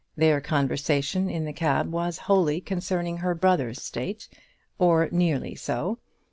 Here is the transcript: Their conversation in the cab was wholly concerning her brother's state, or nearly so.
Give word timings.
Their 0.15 0.41
conversation 0.41 1.29
in 1.29 1.45
the 1.45 1.53
cab 1.53 1.91
was 1.91 2.17
wholly 2.25 2.59
concerning 2.59 3.17
her 3.17 3.35
brother's 3.35 3.83
state, 3.83 4.27
or 4.79 5.07
nearly 5.11 5.53
so. 5.53 5.99